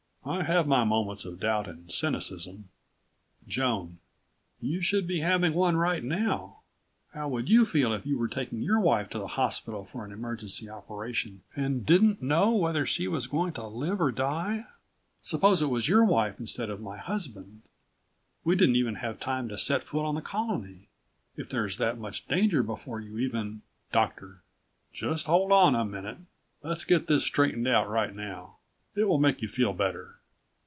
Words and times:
I 0.23 0.43
have 0.43 0.67
my 0.67 0.83
moments 0.83 1.25
of 1.25 1.39
doubt 1.39 1.67
and 1.67 1.91
cynicism.... 1.91 2.69
Joan: 3.47 3.97
You 4.61 4.79
should 4.79 5.07
be 5.07 5.21
having 5.21 5.55
one 5.55 5.77
right 5.77 6.03
now. 6.03 6.59
How 7.15 7.27
would 7.27 7.49
you 7.49 7.65
feel 7.65 7.91
if 7.91 8.05
you 8.05 8.19
were 8.19 8.27
taking 8.27 8.61
your 8.61 8.79
wife 8.79 9.09
to 9.09 9.17
the 9.17 9.29
hospital 9.29 9.83
for 9.91 10.05
an 10.05 10.11
emergency 10.11 10.69
operation 10.69 11.41
and 11.55 11.87
didn't 11.87 12.21
know 12.21 12.51
whether 12.51 12.85
she 12.85 13.07
was 13.07 13.25
going 13.25 13.53
to 13.53 13.65
live 13.65 13.99
or 13.99 14.11
die? 14.11 14.65
Suppose 15.23 15.63
it 15.63 15.71
was 15.71 15.89
your 15.89 16.05
wife 16.05 16.39
instead 16.39 16.69
of 16.69 16.79
my 16.79 16.97
husband? 16.99 17.63
We 18.43 18.55
didn't 18.55 18.75
even 18.75 18.95
have 18.95 19.19
time 19.19 19.49
to 19.49 19.57
set 19.57 19.85
foot 19.85 20.07
in 20.07 20.13
the 20.13 20.21
Colony. 20.21 20.89
If 21.35 21.49
there's 21.49 21.77
that 21.77 21.97
much 21.97 22.27
danger 22.27 22.61
before 22.61 22.99
you 23.01 23.17
even 23.17 23.63
Doctor: 23.91 24.43
Just 24.93 25.25
hold 25.25 25.51
on 25.51 25.73
a 25.73 25.83
minute. 25.83 26.19
Let's 26.61 26.85
get 26.85 27.07
this 27.07 27.23
straightened 27.23 27.67
out 27.67 27.89
right 27.89 28.13
now. 28.13 28.57
It 28.93 29.05
will 29.05 29.19
make 29.19 29.41
you 29.41 29.47
feel 29.47 29.71
better. 29.71 30.15